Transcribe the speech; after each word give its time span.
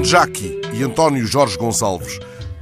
Jaqui 0.00 0.60
e 0.72 0.82
António 0.82 1.26
Jorge 1.26 1.56
Gonçalves 1.58 2.18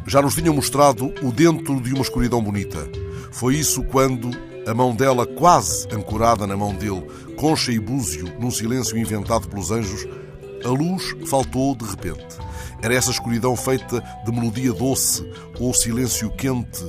já 0.07 0.21
nos 0.21 0.35
tinham 0.35 0.53
mostrado 0.53 1.15
o 1.23 1.31
dentro 1.31 1.81
de 1.81 1.95
uma 1.95 2.03
escuridão 2.03 2.43
bonita. 2.43 2.89
Foi 3.31 3.55
isso 3.55 3.85
quando 3.85 4.31
a 4.67 4.75
mão 4.75 4.95
dela, 4.95 5.25
quase 5.25 5.87
ancorada 5.93 6.47
na 6.47 6.57
mão 6.57 6.75
dele, 6.75 7.07
concha 7.37 7.71
e 7.73 7.79
búzio, 7.79 8.27
num 8.39 8.51
silêncio 8.51 8.99
inventado 8.99 9.49
pelos 9.49 9.71
anjos, 9.71 10.07
a 10.65 10.69
luz 10.69 11.15
faltou 11.27 11.75
de 11.75 11.85
repente. 11.85 12.37
Era 12.83 12.95
essa 12.95 13.11
escuridão 13.11 13.57
feita 13.57 14.03
de 14.25 14.33
melodia 14.33 14.73
doce 14.73 15.25
ou 15.59 15.73
silêncio 15.73 16.31
quente. 16.31 16.85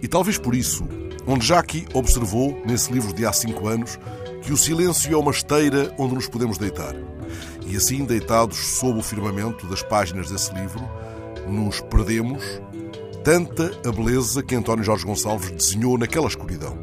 E 0.00 0.08
talvez 0.08 0.38
por 0.38 0.54
isso, 0.54 0.86
onde 1.26 1.46
Jackie 1.46 1.86
observou, 1.92 2.58
nesse 2.64 2.92
livro 2.92 3.12
de 3.12 3.26
há 3.26 3.32
cinco 3.32 3.66
anos, 3.66 3.98
que 4.42 4.52
o 4.52 4.56
silêncio 4.56 5.12
é 5.12 5.16
uma 5.16 5.32
esteira 5.32 5.92
onde 5.98 6.14
nos 6.14 6.28
podemos 6.28 6.56
deitar. 6.56 6.94
E 7.70 7.76
assim, 7.76 8.04
deitados 8.04 8.58
sob 8.58 8.98
o 8.98 9.02
firmamento 9.02 9.64
das 9.68 9.80
páginas 9.80 10.28
desse 10.28 10.52
livro, 10.52 10.82
nos 11.46 11.80
perdemos 11.80 12.42
tanta 13.22 13.70
a 13.86 13.92
beleza 13.92 14.42
que 14.42 14.56
António 14.56 14.82
Jorge 14.82 15.04
Gonçalves 15.04 15.50
desenhou 15.50 15.96
naquela 15.96 16.26
escuridão. 16.26 16.76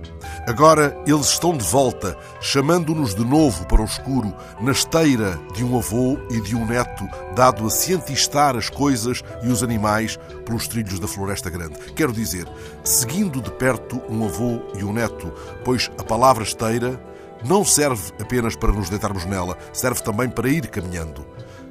Agora 0.48 0.98
eles 1.06 1.28
estão 1.28 1.58
de 1.58 1.66
volta, 1.66 2.18
chamando-nos 2.40 3.14
de 3.14 3.26
novo 3.26 3.66
para 3.68 3.82
o 3.82 3.86
escuro, 3.86 4.34
na 4.62 4.72
esteira 4.72 5.38
de 5.54 5.62
um 5.62 5.78
avô 5.78 6.18
e 6.30 6.40
de 6.40 6.56
um 6.56 6.66
neto, 6.66 7.04
dado 7.36 7.66
a 7.66 7.70
cientistar 7.70 8.56
as 8.56 8.70
coisas 8.70 9.22
e 9.44 9.50
os 9.50 9.62
animais 9.62 10.18
pelos 10.46 10.70
trilhos 10.70 11.00
da 11.00 11.08
Floresta 11.08 11.50
Grande. 11.50 11.78
Quero 11.96 12.14
dizer, 12.14 12.48
seguindo 12.82 13.42
de 13.42 13.52
perto 13.52 14.02
um 14.10 14.24
avô 14.24 14.62
e 14.80 14.86
um 14.86 14.94
neto, 14.94 15.34
pois 15.66 15.92
a 15.98 16.04
palavra 16.04 16.44
esteira 16.44 16.98
não 17.46 17.64
serve 17.64 18.12
apenas 18.20 18.56
para 18.56 18.72
nos 18.72 18.90
deitarmos 18.90 19.26
nela, 19.26 19.58
serve 19.74 20.02
também 20.02 20.30
para 20.30 20.50
ir 20.50 20.68
caminhando. 20.68 21.26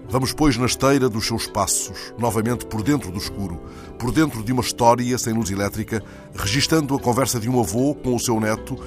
Vamos, 0.08 0.32
pois, 0.32 0.56
na 0.56 0.66
esteira 0.66 1.08
dos 1.08 1.26
seus 1.26 1.48
passos, 1.48 2.14
novamente 2.16 2.64
por 2.66 2.82
dentro 2.82 3.10
do 3.10 3.18
escuro, 3.18 3.60
por 3.98 4.12
dentro 4.12 4.42
de 4.44 4.52
uma 4.52 4.62
história 4.62 5.18
sem 5.18 5.32
luz 5.32 5.50
elétrica, 5.50 6.02
registando 6.34 6.94
a 6.94 7.00
conversa 7.00 7.40
de 7.40 7.50
um 7.50 7.58
avô 7.58 7.94
com 7.94 8.14
o 8.14 8.20
seu 8.20 8.38
neto, 8.38 8.78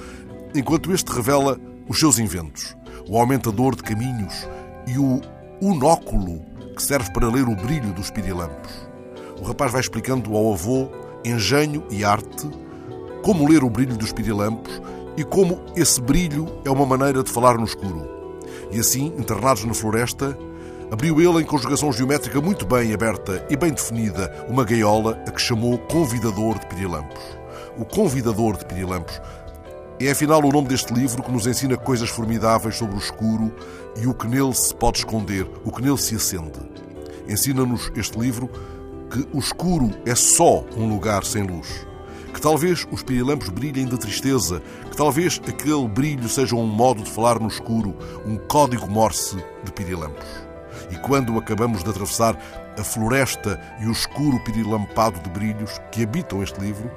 enquanto 0.54 0.92
este 0.92 1.12
revela 1.12 1.58
os 1.86 1.98
seus 1.98 2.18
inventos, 2.18 2.74
o 3.06 3.18
aumentador 3.18 3.76
de 3.76 3.82
caminhos 3.82 4.48
e 4.86 4.98
o 4.98 5.20
unóculo 5.60 6.40
que 6.74 6.82
serve 6.82 7.12
para 7.12 7.28
ler 7.28 7.46
o 7.46 7.54
brilho 7.54 7.92
dos 7.92 8.10
pirilampos. 8.10 8.72
O 9.38 9.44
rapaz 9.44 9.72
vai 9.72 9.82
explicando 9.82 10.34
ao 10.34 10.54
avô 10.54 10.88
engenho 11.22 11.84
e 11.90 12.02
arte, 12.02 12.48
como 13.22 13.46
ler 13.46 13.62
o 13.62 13.68
brilho 13.68 13.96
dos 13.96 14.12
pirilampos 14.12 14.80
e 15.20 15.24
como 15.24 15.60
esse 15.76 16.00
brilho 16.00 16.46
é 16.64 16.70
uma 16.70 16.86
maneira 16.86 17.22
de 17.22 17.30
falar 17.30 17.58
no 17.58 17.64
escuro. 17.66 18.08
E 18.72 18.80
assim, 18.80 19.12
internados 19.18 19.66
na 19.66 19.74
floresta, 19.74 20.34
abriu 20.90 21.20
ele 21.20 21.42
em 21.42 21.44
conjugação 21.44 21.92
geométrica 21.92 22.40
muito 22.40 22.64
bem 22.64 22.94
aberta 22.94 23.44
e 23.50 23.54
bem 23.54 23.70
definida 23.70 24.46
uma 24.48 24.64
gaiola 24.64 25.22
a 25.26 25.30
que 25.30 25.38
chamou 25.38 25.76
Convidador 25.76 26.58
de 26.58 26.66
Pirilampos. 26.68 27.20
O 27.76 27.84
Convidador 27.84 28.56
de 28.56 28.64
Pirilampos 28.64 29.20
é 30.00 30.10
afinal 30.10 30.42
o 30.42 30.50
nome 30.50 30.68
deste 30.68 30.94
livro 30.94 31.22
que 31.22 31.30
nos 31.30 31.46
ensina 31.46 31.76
coisas 31.76 32.08
formidáveis 32.08 32.78
sobre 32.78 32.94
o 32.94 32.98
escuro 32.98 33.54
e 34.00 34.06
o 34.06 34.14
que 34.14 34.26
nele 34.26 34.54
se 34.54 34.74
pode 34.74 35.00
esconder, 35.00 35.46
o 35.66 35.70
que 35.70 35.82
nele 35.82 35.98
se 35.98 36.14
acende. 36.14 36.60
Ensina-nos 37.28 37.92
este 37.94 38.18
livro 38.18 38.48
que 39.10 39.28
o 39.34 39.38
escuro 39.38 39.90
é 40.06 40.14
só 40.14 40.64
um 40.78 40.88
lugar 40.88 41.26
sem 41.26 41.42
luz 41.42 41.89
que 42.32 42.40
talvez 42.40 42.86
os 42.90 43.02
pirilampos 43.02 43.48
brilhem 43.48 43.86
de 43.86 43.98
tristeza, 43.98 44.62
que 44.90 44.96
talvez 44.96 45.40
aquele 45.46 45.88
brilho 45.88 46.28
seja 46.28 46.54
um 46.54 46.66
modo 46.66 47.02
de 47.02 47.10
falar 47.10 47.38
no 47.38 47.48
escuro, 47.48 47.96
um 48.26 48.36
código 48.36 48.88
morse 48.88 49.36
de 49.64 49.72
pirilampos. 49.72 50.26
E 50.90 50.96
quando 50.96 51.38
acabamos 51.38 51.82
de 51.82 51.90
atravessar 51.90 52.36
a 52.78 52.84
floresta 52.84 53.60
e 53.80 53.86
o 53.86 53.92
escuro 53.92 54.42
pirilampado 54.44 55.20
de 55.20 55.30
brilhos 55.30 55.80
que 55.90 56.02
habitam 56.02 56.42
este 56.42 56.60
livro, 56.60 56.90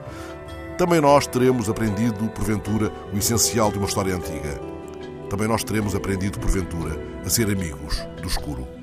também 0.77 0.99
nós 0.99 1.27
teremos 1.27 1.69
aprendido, 1.69 2.27
porventura, 2.29 2.91
o 3.13 3.17
essencial 3.17 3.71
de 3.71 3.77
uma 3.77 3.87
história 3.87 4.15
antiga. 4.15 4.59
Também 5.29 5.47
nós 5.47 5.63
teremos 5.63 5.95
aprendido, 5.95 6.39
porventura, 6.39 6.99
a 7.25 7.29
ser 7.29 7.47
amigos 7.51 7.97
do 8.21 8.27
escuro. 8.27 8.82